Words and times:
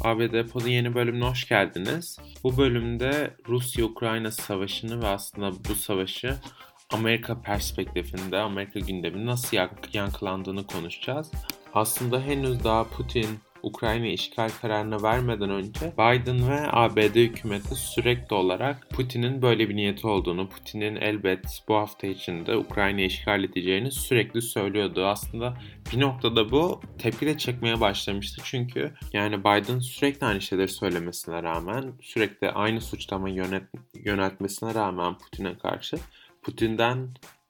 ABD 0.00 0.48
Pod'un 0.48 0.68
yeni 0.68 0.94
bölümüne 0.94 1.24
hoş 1.24 1.48
geldiniz. 1.48 2.18
Bu 2.44 2.56
bölümde 2.56 3.34
Rusya-Ukrayna 3.48 4.30
savaşını 4.30 5.02
ve 5.02 5.06
aslında 5.06 5.52
bu 5.68 5.74
savaşı 5.74 6.36
Amerika 6.92 7.42
perspektifinde, 7.42 8.38
Amerika 8.38 8.80
gündeminde 8.80 9.26
nasıl 9.26 9.56
yankılandığını 9.92 10.66
konuşacağız. 10.66 11.30
Aslında 11.74 12.20
henüz 12.20 12.64
daha 12.64 12.84
Putin 12.84 13.40
Ukrayna 13.62 14.06
işgal 14.06 14.48
kararını 14.60 15.02
vermeden 15.02 15.50
önce 15.50 15.92
Biden 15.98 16.48
ve 16.48 16.60
ABD 16.72 17.14
hükümeti 17.14 17.74
sürekli 17.74 18.34
olarak 18.34 18.90
Putin'in 18.90 19.42
böyle 19.42 19.68
bir 19.68 19.76
niyeti 19.76 20.06
olduğunu, 20.06 20.48
Putin'in 20.48 20.96
elbet 20.96 21.62
bu 21.68 21.74
hafta 21.74 22.06
içinde 22.06 22.56
Ukrayna 22.56 23.00
işgal 23.00 23.44
edeceğini 23.44 23.90
sürekli 23.90 24.42
söylüyordu. 24.42 25.06
Aslında 25.06 25.56
bir 25.92 26.00
noktada 26.00 26.50
bu 26.50 26.80
tepki 26.98 27.26
de 27.26 27.38
çekmeye 27.38 27.80
başlamıştı. 27.80 28.42
Çünkü 28.44 28.92
yani 29.12 29.40
Biden 29.40 29.78
sürekli 29.78 30.26
aynı 30.26 30.40
şeyleri 30.40 30.68
söylemesine 30.68 31.42
rağmen, 31.42 31.92
sürekli 32.02 32.50
aynı 32.50 32.80
suçlama 32.80 33.28
yönet, 33.28 33.62
yöneltmesine 33.94 34.74
rağmen 34.74 35.18
Putin'e 35.18 35.58
karşı 35.58 35.96
Putin'den 36.42 37.08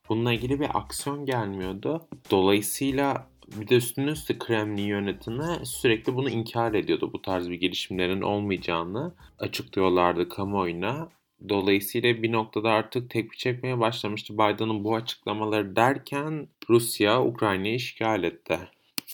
bununla 0.09 0.33
ilgili 0.33 0.61
bir 0.61 0.79
aksiyon 0.79 1.27
gelmiyordu. 1.27 2.09
Dolayısıyla 2.31 3.27
bir 3.57 3.69
de 3.69 3.77
üstüne 3.77 4.11
üstü 4.11 4.39
Kremlin 4.39 4.87
yönetimi 4.87 5.67
sürekli 5.67 6.15
bunu 6.15 6.31
inkar 6.31 6.75
ediyordu. 6.75 7.11
Bu 7.13 7.23
tarz 7.23 7.51
bir 7.51 7.55
gelişimlerin 7.55 8.23
olmayacağını 8.23 9.15
açıklıyorlardı 9.39 10.29
kamuoyuna. 10.29 11.09
Dolayısıyla 11.49 12.23
bir 12.23 12.33
noktada 12.33 12.71
artık 12.71 13.11
tepki 13.11 13.39
çekmeye 13.39 13.81
başlamıştı 13.81 14.35
Biden'ın 14.35 14.85
bu 14.85 14.95
açıklamaları 14.95 15.77
derken 15.77 16.49
Rusya 16.69 17.25
Ukrayna'yı 17.25 17.75
işgal 17.75 18.25
etti. 18.25 18.59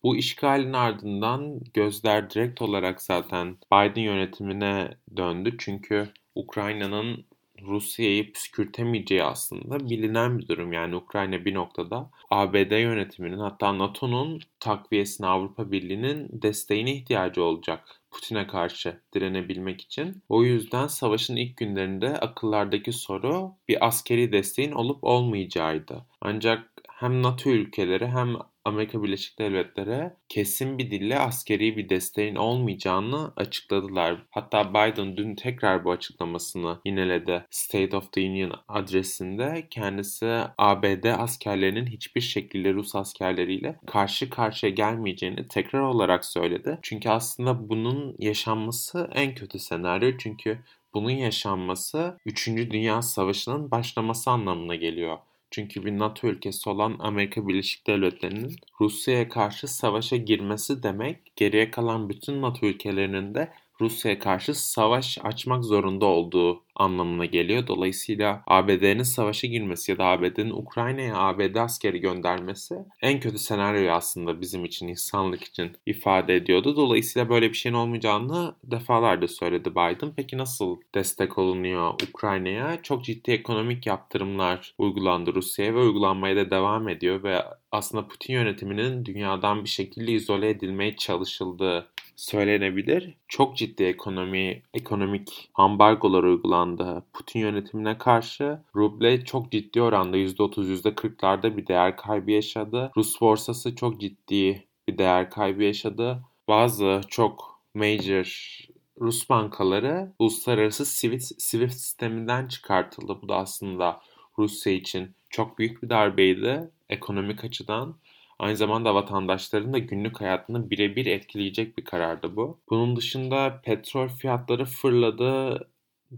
Bu 0.03 0.17
işgalin 0.17 0.73
ardından 0.73 1.61
gözler 1.75 2.31
direkt 2.31 2.63
olarak 2.63 3.03
zaten 3.03 3.57
Biden 3.73 4.03
yönetimine 4.03 4.91
döndü. 5.17 5.55
Çünkü 5.59 6.09
Ukrayna'nın 6.35 7.25
Rusya'yı 7.63 8.33
püskürtemeyeceği 8.33 9.23
aslında 9.23 9.91
bilinen 9.91 10.39
bir 10.39 10.49
durum. 10.49 10.73
Yani 10.73 10.97
Ukrayna 10.97 11.45
bir 11.45 11.55
noktada 11.55 12.11
ABD 12.31 12.81
yönetiminin 12.81 13.39
hatta 13.39 13.79
NATO'nun 13.79 14.41
takviyesine 14.61 15.27
Avrupa 15.27 15.73
Birliği'nin 15.73 16.29
desteğine 16.43 16.93
ihtiyacı 16.93 17.43
olacak. 17.43 18.01
Putin'e 18.11 18.47
karşı 18.47 19.01
direnebilmek 19.15 19.81
için. 19.81 20.23
O 20.29 20.45
yüzden 20.45 20.87
savaşın 20.87 21.37
ilk 21.37 21.57
günlerinde 21.57 22.09
akıllardaki 22.09 22.93
soru 22.93 23.53
bir 23.69 23.87
askeri 23.87 24.33
desteğin 24.33 24.73
olup 24.73 25.05
olmayacağıydı. 25.05 26.07
Ancak 26.21 26.71
hem 26.91 27.23
NATO 27.23 27.51
ülkeleri 27.51 28.07
hem 28.07 28.37
Amerika 28.67 29.03
Birleşik 29.03 29.39
Devletleri 29.39 30.11
kesin 30.29 30.79
bir 30.79 30.91
dille 30.91 31.19
askeri 31.19 31.77
bir 31.77 31.89
desteğin 31.89 32.37
olmayacağını 32.37 33.33
açıkladılar. 33.37 34.27
Hatta 34.31 34.71
Biden 34.71 35.17
dün 35.17 35.35
tekrar 35.35 35.85
bu 35.85 35.91
açıklamasını 35.91 36.81
yineledi. 36.85 37.47
State 37.51 37.97
of 37.97 38.13
the 38.13 38.21
Union 38.21 38.53
adresinde 38.69 39.67
kendisi 39.71 40.41
ABD 40.59 41.05
askerlerinin 41.05 41.87
hiçbir 41.87 42.21
şekilde 42.21 42.75
Rus 42.75 42.95
askerleriyle 42.95 43.81
karşı 43.87 44.31
karşıya 44.31 44.73
gelmeyeceğini 44.73 45.49
tekrar 45.49 45.81
olarak 45.81 46.25
söyledi. 46.25 46.79
Çünkü 46.83 47.09
aslında 47.09 47.69
bunun 47.69 48.17
yaşanması 48.19 49.11
en 49.15 49.35
kötü 49.35 49.59
senaryo. 49.59 50.13
Çünkü 50.19 50.59
bunun 50.95 51.11
yaşanması 51.11 52.19
3. 52.27 52.47
Dünya 52.47 53.03
Savaşı'nın 53.03 53.71
başlaması 53.71 54.31
anlamına 54.31 54.75
geliyor. 54.75 55.19
Çünkü 55.57 55.85
bir 55.85 55.99
NATO 55.99 56.27
ülkesi 56.27 56.71
olan 56.71 56.97
Amerika 56.99 57.49
Birleşik 57.49 57.87
Devletleri'nin 57.87 58.57
Rusya'ya 58.81 59.29
karşı 59.29 59.69
savaşa 59.69 60.17
girmesi 60.17 60.83
demek 60.83 61.37
geriye 61.37 61.71
kalan 61.71 62.09
bütün 62.09 62.43
NATO 62.43 62.67
ülkelerinin 62.67 63.35
de 63.35 63.53
Rusya'ya 63.81 64.19
karşı 64.19 64.55
savaş 64.55 65.19
açmak 65.23 65.65
zorunda 65.65 66.07
olduğu 66.07 66.63
anlamına 66.77 67.25
geliyor. 67.25 67.67
Dolayısıyla 67.67 68.43
ABD'nin 68.47 69.03
savaşa 69.03 69.47
girmesi 69.47 69.93
ya 69.93 69.99
da 69.99 70.05
ABD'nin 70.05 70.51
Ukrayna'ya 70.51 71.17
ABD 71.17 71.55
askeri 71.55 72.01
göndermesi 72.01 72.75
en 73.03 73.21
kötü 73.21 73.39
senaryoyu 73.39 73.93
aslında 73.93 74.41
bizim 74.41 74.65
için, 74.65 74.89
insanlık 74.89 75.45
için 75.45 75.73
ifade 75.87 76.37
ediyordu. 76.37 76.77
Dolayısıyla 76.77 77.29
böyle 77.29 77.49
bir 77.49 77.57
şeyin 77.57 77.77
olmayacağını 77.77 78.55
defalarca 78.65 79.29
söyledi 79.29 79.71
Biden. 79.71 80.13
Peki 80.17 80.39
nasıl 80.39 80.77
destek 80.95 81.39
olunuyor 81.39 81.95
Ukrayna'ya? 82.09 82.83
Çok 82.83 83.05
ciddi 83.05 83.31
ekonomik 83.31 83.87
yaptırımlar 83.87 84.75
uygulandı 84.79 85.35
Rusya'ya 85.35 85.75
ve 85.75 85.79
uygulanmaya 85.79 86.37
da 86.37 86.51
devam 86.51 86.89
ediyor 86.89 87.23
ve 87.23 87.43
aslında 87.73 88.09
Putin 88.09 88.33
yönetiminin 88.33 89.05
dünyadan 89.05 89.65
bir 89.65 89.69
şekilde 89.69 90.13
izole 90.13 90.51
edilmeye 90.51 90.97
çalışıldığı 90.97 91.89
söylenebilir. 92.17 93.15
Çok 93.29 93.57
ciddi 93.57 93.85
ekonomi, 93.85 94.63
ekonomik 94.75 95.51
ambargolar 95.55 96.23
uygulandı. 96.23 96.66
Putin 97.13 97.41
yönetimine 97.41 97.99
karşı 97.99 98.59
ruble 98.77 99.25
çok 99.25 99.53
ciddi 99.53 99.83
oranda 99.83 100.17
%30, 100.17 100.71
%40'larda 100.71 101.57
bir 101.57 101.67
değer 101.67 101.97
kaybı 101.97 102.31
yaşadı. 102.31 102.91
Rus 102.97 103.21
borsası 103.21 103.77
çok 103.77 104.01
ciddi 104.01 104.67
bir 104.89 104.99
değer 104.99 105.31
kaybı 105.31 105.63
yaşadı. 105.63 106.23
Bazı 106.49 107.01
çok 107.09 107.61
major 107.75 108.59
Rus 109.01 109.31
bankaları 109.31 110.13
uluslararası 110.19 110.87
Swift, 110.87 111.25
Swift 111.43 111.75
sisteminden 111.75 112.49
çıkartıldı. 112.49 113.19
Bu 113.23 113.29
da 113.29 113.37
aslında 113.37 114.01
Rusya 114.39 114.73
için 114.73 115.15
çok 115.31 115.59
büyük 115.59 115.83
bir 115.83 115.91
darbeydi 115.91 116.71
ekonomik 116.89 117.45
açıdan. 117.45 117.97
Aynı 118.39 118.57
zamanda 118.57 118.95
vatandaşların 118.95 119.73
da 119.73 119.79
günlük 119.79 120.21
hayatını 120.21 120.71
birebir 120.71 121.07
etkileyecek 121.07 121.79
bir 121.79 121.85
karardı 121.85 122.37
bu. 122.37 122.61
Bunun 122.71 122.97
dışında 122.97 123.61
petrol 123.65 124.09
fiyatları 124.09 124.65
fırladı. 124.65 125.59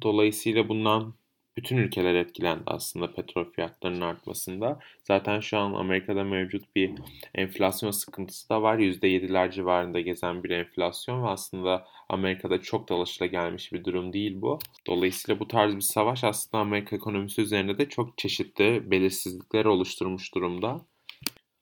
Dolayısıyla 0.02 0.68
bundan 0.68 1.14
bütün 1.58 1.76
ülkeler 1.76 2.14
etkilendi 2.14 2.62
aslında 2.66 3.12
petrol 3.12 3.44
fiyatlarının 3.44 4.00
artmasında. 4.00 4.78
Zaten 5.04 5.40
şu 5.40 5.58
an 5.58 5.72
Amerika'da 5.72 6.24
mevcut 6.24 6.76
bir 6.76 6.92
enflasyon 7.34 7.90
sıkıntısı 7.90 8.48
da 8.48 8.62
var. 8.62 8.78
%7'ler 8.78 9.50
civarında 9.50 10.00
gezen 10.00 10.44
bir 10.44 10.50
enflasyon 10.50 11.22
ve 11.22 11.28
aslında 11.28 11.86
Amerika'da 12.08 12.60
çok 12.60 12.88
da 12.88 13.26
gelmiş 13.26 13.72
bir 13.72 13.84
durum 13.84 14.12
değil 14.12 14.40
bu. 14.40 14.58
Dolayısıyla 14.86 15.40
bu 15.40 15.48
tarz 15.48 15.76
bir 15.76 15.80
savaş 15.80 16.24
aslında 16.24 16.62
Amerika 16.62 16.96
ekonomisi 16.96 17.42
üzerinde 17.42 17.78
de 17.78 17.88
çok 17.88 18.18
çeşitli 18.18 18.90
belirsizlikler 18.90 19.64
oluşturmuş 19.64 20.34
durumda. 20.34 20.80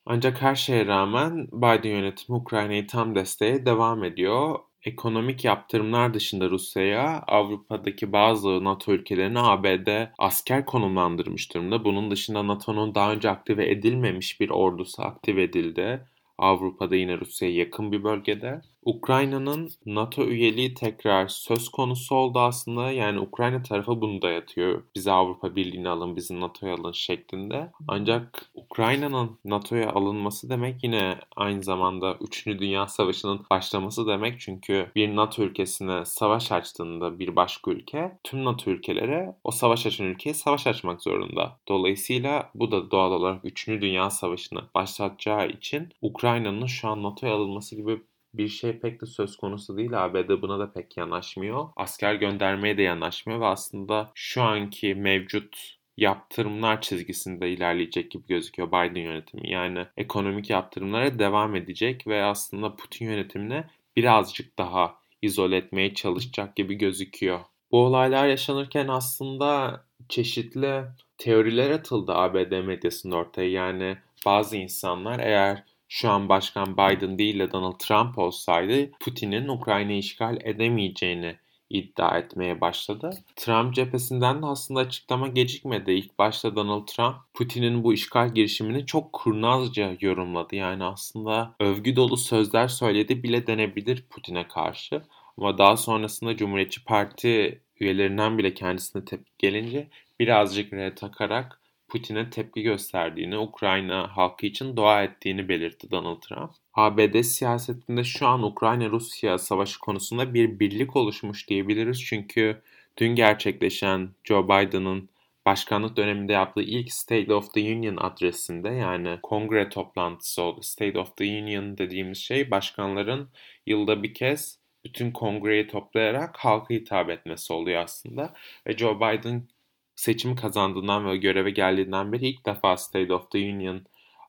Ancak 0.06 0.42
her 0.42 0.54
şeye 0.54 0.86
rağmen 0.86 1.48
Biden 1.52 1.90
yönetimi 1.90 2.38
Ukrayna'yı 2.38 2.86
tam 2.86 3.14
desteğe 3.14 3.66
devam 3.66 4.04
ediyor. 4.04 4.58
Ekonomik 4.86 5.44
yaptırımlar 5.44 6.14
dışında 6.14 6.50
Rusya'ya 6.50 7.24
Avrupa'daki 7.26 8.12
bazı 8.12 8.64
NATO 8.64 8.92
ülkelerine 8.92 9.38
ABD 9.38 9.88
asker 10.18 10.64
konumlandırmış 10.66 11.54
durumda. 11.54 11.84
Bunun 11.84 12.10
dışında 12.10 12.46
NATO'nun 12.46 12.94
daha 12.94 13.12
önce 13.12 13.30
aktive 13.30 13.70
edilmemiş 13.70 14.40
bir 14.40 14.50
ordusu 14.50 15.02
aktive 15.02 15.42
edildi. 15.42 16.08
Avrupa'da 16.38 16.96
yine 16.96 17.20
Rusya'ya 17.20 17.54
yakın 17.54 17.92
bir 17.92 18.04
bölgede. 18.04 18.60
Ukrayna'nın 18.86 19.70
NATO 19.86 20.24
üyeliği 20.24 20.74
tekrar 20.74 21.28
söz 21.28 21.68
konusu 21.68 22.14
oldu 22.14 22.38
aslında. 22.38 22.90
Yani 22.90 23.20
Ukrayna 23.20 23.62
tarafı 23.62 24.00
bunu 24.00 24.22
dayatıyor. 24.22 24.82
Bizi 24.94 25.12
Avrupa 25.12 25.56
Birliği'ne 25.56 25.88
alın, 25.88 26.16
bizi 26.16 26.40
NATO'ya 26.40 26.74
alın 26.74 26.92
şeklinde. 26.92 27.70
Ancak 27.88 28.50
Ukrayna'nın 28.54 29.38
NATO'ya 29.44 29.90
alınması 29.90 30.50
demek 30.50 30.84
yine 30.84 31.18
aynı 31.36 31.62
zamanda 31.62 32.16
3. 32.20 32.46
Dünya 32.46 32.88
Savaşı'nın 32.88 33.46
başlaması 33.50 34.06
demek. 34.06 34.40
Çünkü 34.40 34.90
bir 34.94 35.16
NATO 35.16 35.42
ülkesine 35.42 36.04
savaş 36.04 36.52
açtığında 36.52 37.18
bir 37.18 37.36
başka 37.36 37.70
ülke 37.70 38.18
tüm 38.24 38.44
NATO 38.44 38.70
ülkeleri 38.70 39.32
o 39.44 39.50
savaş 39.50 39.86
açan 39.86 40.06
ülkeye 40.06 40.34
savaş 40.34 40.66
açmak 40.66 41.02
zorunda. 41.02 41.58
Dolayısıyla 41.68 42.50
bu 42.54 42.70
da 42.70 42.90
doğal 42.90 43.12
olarak 43.12 43.44
3. 43.44 43.68
Dünya 43.68 44.10
Savaşı'nı 44.10 44.60
başlatacağı 44.74 45.48
için 45.48 45.88
Ukrayna'nın 46.02 46.66
şu 46.66 46.88
an 46.88 47.02
NATO'ya 47.02 47.34
alınması 47.34 47.76
gibi 47.76 48.00
bir 48.38 48.48
şey 48.48 48.78
pek 48.78 49.00
de 49.00 49.06
söz 49.06 49.36
konusu 49.36 49.76
değil. 49.76 50.04
ABD 50.04 50.42
buna 50.42 50.58
da 50.58 50.72
pek 50.72 50.96
yanaşmıyor. 50.96 51.68
Asker 51.76 52.14
göndermeye 52.14 52.78
de 52.78 52.82
yanaşmıyor 52.82 53.40
ve 53.40 53.46
aslında 53.46 54.10
şu 54.14 54.42
anki 54.42 54.94
mevcut 54.94 55.76
yaptırımlar 55.96 56.80
çizgisinde 56.80 57.50
ilerleyecek 57.50 58.10
gibi 58.10 58.26
gözüküyor 58.26 58.68
Biden 58.68 59.00
yönetimi. 59.00 59.50
Yani 59.50 59.86
ekonomik 59.96 60.50
yaptırımlara 60.50 61.18
devam 61.18 61.56
edecek 61.56 62.06
ve 62.06 62.24
aslında 62.24 62.76
Putin 62.76 63.04
yönetimine 63.04 63.64
birazcık 63.96 64.58
daha 64.58 64.98
izole 65.22 65.56
etmeye 65.56 65.94
çalışacak 65.94 66.56
gibi 66.56 66.74
gözüküyor. 66.74 67.40
Bu 67.70 67.84
olaylar 67.84 68.26
yaşanırken 68.26 68.88
aslında 68.88 69.80
çeşitli 70.08 70.84
teoriler 71.18 71.70
atıldı 71.70 72.12
ABD 72.12 72.64
medyasında 72.64 73.16
ortaya. 73.16 73.50
Yani 73.50 73.96
bazı 74.26 74.56
insanlar 74.56 75.18
eğer 75.18 75.64
şu 75.88 76.10
an 76.10 76.28
Başkan 76.28 76.76
Biden 76.76 77.18
değil 77.18 77.38
de 77.38 77.52
Donald 77.52 77.78
Trump 77.78 78.18
olsaydı 78.18 78.90
Putin'in 79.00 79.48
Ukrayna'yı 79.48 79.98
işgal 79.98 80.38
edemeyeceğini 80.44 81.36
iddia 81.70 82.18
etmeye 82.18 82.60
başladı. 82.60 83.10
Trump 83.36 83.74
cephesinden 83.74 84.42
de 84.42 84.46
aslında 84.46 84.80
açıklama 84.80 85.28
gecikmedi. 85.28 85.92
İlk 85.92 86.18
başta 86.18 86.56
Donald 86.56 86.86
Trump 86.86 87.16
Putin'in 87.34 87.84
bu 87.84 87.92
işgal 87.94 88.34
girişimini 88.34 88.86
çok 88.86 89.12
kurnazca 89.12 89.96
yorumladı. 90.00 90.56
Yani 90.56 90.84
aslında 90.84 91.54
övgü 91.60 91.96
dolu 91.96 92.16
sözler 92.16 92.68
söyledi 92.68 93.22
bile 93.22 93.46
denebilir 93.46 94.04
Putin'e 94.10 94.48
karşı. 94.48 95.02
Ama 95.38 95.58
daha 95.58 95.76
sonrasında 95.76 96.36
Cumhuriyetçi 96.36 96.84
Parti 96.84 97.60
üyelerinden 97.80 98.38
bile 98.38 98.54
kendisine 98.54 99.04
tepki 99.04 99.32
gelince 99.38 99.88
birazcık 100.20 100.72
re 100.72 100.94
takarak 100.94 101.60
Putin'e 101.88 102.30
tepki 102.30 102.62
gösterdiğini, 102.62 103.38
Ukrayna 103.38 104.16
halkı 104.16 104.46
için 104.46 104.76
dua 104.76 105.02
ettiğini 105.02 105.48
belirtti 105.48 105.90
Donald 105.90 106.20
Trump. 106.20 106.50
ABD 106.74 107.22
siyasetinde 107.22 108.04
şu 108.04 108.26
an 108.26 108.42
Ukrayna-Rusya 108.42 109.38
savaşı 109.38 109.80
konusunda 109.80 110.34
bir 110.34 110.60
birlik 110.60 110.96
oluşmuş 110.96 111.48
diyebiliriz. 111.48 112.04
Çünkü 112.04 112.62
dün 112.98 113.14
gerçekleşen 113.14 114.10
Joe 114.24 114.44
Biden'ın 114.44 115.08
başkanlık 115.46 115.96
döneminde 115.96 116.32
yaptığı 116.32 116.62
ilk 116.62 116.92
State 116.92 117.34
of 117.34 117.54
the 117.54 117.60
Union 117.60 117.96
adresinde 117.96 118.68
yani 118.68 119.18
kongre 119.22 119.68
toplantısı 119.68 120.42
oldu. 120.42 120.62
State 120.62 120.98
of 120.98 121.16
the 121.16 121.24
Union 121.24 121.78
dediğimiz 121.78 122.18
şey 122.18 122.50
başkanların 122.50 123.28
yılda 123.66 124.02
bir 124.02 124.14
kez 124.14 124.58
bütün 124.84 125.10
kongreyi 125.10 125.66
toplayarak 125.66 126.36
halka 126.36 126.74
hitap 126.74 127.10
etmesi 127.10 127.52
oluyor 127.52 127.82
aslında. 127.82 128.34
Ve 128.66 128.76
Joe 128.76 128.96
Biden 128.96 129.48
seçimi 129.96 130.36
kazandığından 130.36 131.06
ve 131.06 131.16
göreve 131.16 131.50
geldiğinden 131.50 132.12
beri 132.12 132.28
ilk 132.28 132.46
defa 132.46 132.76
State 132.76 133.14
of 133.14 133.30
the 133.30 133.38
Union 133.38 133.82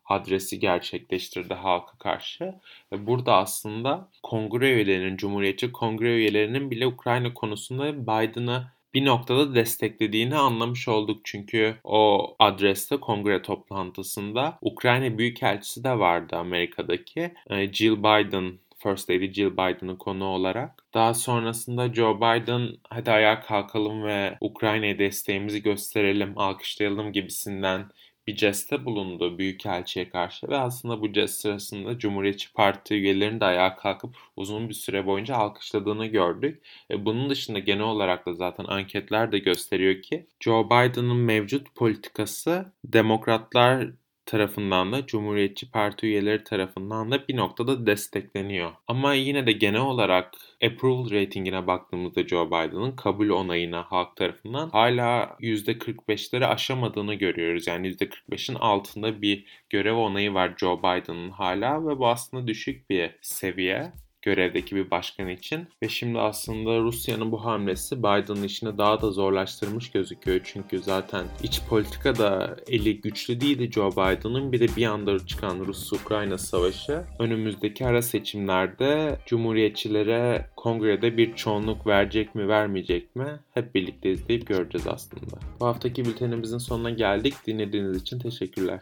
adresi 0.06 0.60
gerçekleştirdi 0.60 1.54
halka 1.54 1.98
karşı. 1.98 2.54
Ve 2.92 3.08
burada 3.08 3.36
aslında 3.36 4.10
kongre 4.24 4.74
üyelerinin, 4.74 5.18
Cumhuriyetçi 5.18 5.72
kongre 5.72 6.16
üyelerinin 6.16 6.72
bile 6.72 6.88
Ukrayna 6.88 7.34
konusunda 7.34 8.02
Biden'ı 8.02 8.68
bir 8.94 9.06
noktada 9.06 9.56
desteklediğini 9.56 10.36
anlamış 10.36 10.88
olduk. 10.88 11.22
Çünkü 11.24 11.76
o 11.84 12.36
adreste 12.40 12.98
kongre 12.98 13.42
toplantısında 13.42 14.58
Ukrayna 14.62 15.18
Büyükelçisi 15.18 15.84
de 15.84 16.00
vardı 16.00 16.36
Amerika'daki. 16.36 17.34
Ee, 17.50 17.74
Jill 17.74 17.98
Biden 17.98 18.60
First 18.78 19.10
Lady 19.10 19.34
Jill 19.34 19.52
Biden'ın 19.54 19.96
konu 19.96 20.26
olarak. 20.26 20.84
Daha 20.94 21.14
sonrasında 21.14 21.94
Joe 21.94 22.18
Biden 22.18 22.70
hadi 22.90 23.12
ayağa 23.12 23.42
kalkalım 23.42 24.04
ve 24.04 24.38
Ukrayna'ya 24.42 25.00
desteğimizi 25.00 25.62
gösterelim, 25.64 26.38
alkışlayalım 26.38 27.12
gibisinden 27.14 27.86
bir 28.28 28.36
ceste 28.36 28.86
bulundu 28.86 29.38
Büyükelçi'ye 29.38 30.10
karşı 30.10 30.48
ve 30.48 30.58
aslında 30.58 31.02
bu 31.02 31.14
jest 31.14 31.42
sırasında 31.42 32.00
Cumhuriyetçi 32.00 32.54
Parti 32.54 32.94
üyelerinin 32.94 33.40
de 33.40 33.46
ayağa 33.46 33.76
kalkıp 33.76 34.18
uzun 34.36 34.70
bir 34.70 34.74
süre 34.74 35.06
boyunca 35.06 35.36
alkışladığını 35.36 36.06
gördük. 36.06 36.64
E 36.92 37.06
bunun 37.06 37.30
dışında 37.30 37.60
genel 37.60 37.84
olarak 37.84 38.26
da 38.26 38.34
zaten 38.34 38.66
anketler 38.66 39.32
de 39.32 39.40
gösteriyor 39.40 40.02
ki 40.02 40.28
Joe 40.40 40.66
Biden'ın 40.66 41.18
mevcut 41.18 41.76
politikası 41.76 42.72
demokratlar 42.86 43.88
tarafından 44.28 44.92
da 44.92 45.06
Cumhuriyetçi 45.06 45.72
Parti 45.72 46.08
üyeleri 46.08 46.44
tarafından 46.44 47.12
da 47.12 47.28
bir 47.28 47.36
noktada 47.36 47.86
destekleniyor. 47.86 48.72
Ama 48.88 49.14
yine 49.14 49.48
de 49.48 49.52
genel 49.52 49.82
olarak 49.82 50.34
approval 50.64 51.12
ratingine 51.12 51.68
baktığımızda 51.68 52.28
Joe 52.28 52.48
Biden'ın 52.48 52.92
kabul 52.92 53.30
onayına 53.30 53.84
halk 53.84 54.16
tarafından 54.16 54.70
hala 54.70 55.38
%45'leri 55.40 56.46
aşamadığını 56.46 57.14
görüyoruz. 57.14 57.68
Yani 57.68 57.88
%45'in 57.88 58.56
altında 58.56 59.22
bir 59.22 59.46
görev 59.70 59.96
onayı 59.96 60.34
var 60.34 60.54
Joe 60.58 60.80
Biden'ın 60.80 61.30
hala 61.30 61.88
ve 61.88 62.00
bu 62.00 62.08
aslında 62.08 62.48
düşük 62.48 62.90
bir 62.90 63.12
seviye 63.22 63.92
görevdeki 64.28 64.76
bir 64.76 64.92
başkan 64.92 65.28
için. 65.30 65.68
Ve 65.84 65.90
şimdi 65.90 66.20
aslında 66.20 66.80
Rusya'nın 66.80 67.32
bu 67.32 67.46
hamlesi 67.46 68.00
Biden'ın 68.00 68.44
işini 68.44 68.78
daha 68.78 69.02
da 69.02 69.12
zorlaştırmış 69.12 69.92
gözüküyor. 69.92 70.40
Çünkü 70.44 70.80
zaten 70.80 71.26
iç 71.44 71.62
politikada 71.70 72.58
eli 72.68 73.02
güçlü 73.02 73.42
değildi 73.42 73.72
Joe 73.72 73.92
Biden'ın. 73.92 74.52
Bir 74.52 74.60
de 74.60 74.68
bir 74.78 74.86
anda 74.86 75.26
çıkan 75.26 75.60
Rus-Ukrayna 75.60 76.38
savaşı 76.38 77.04
önümüzdeki 77.20 77.86
ara 77.86 78.02
seçimlerde 78.02 79.20
Cumhuriyetçilere 79.26 80.50
kongrede 80.56 81.18
bir 81.18 81.36
çoğunluk 81.36 81.88
verecek 81.88 82.36
mi 82.36 82.48
vermeyecek 82.48 83.16
mi 83.16 83.40
hep 83.54 83.76
birlikte 83.76 84.12
izleyip 84.12 84.48
göreceğiz 84.48 84.88
aslında. 84.88 85.36
Bu 85.60 85.66
haftaki 85.66 86.06
bültenimizin 86.06 86.58
sonuna 86.58 86.90
geldik. 86.90 87.34
Dinlediğiniz 87.48 88.02
için 88.02 88.20
teşekkürler. 88.20 88.80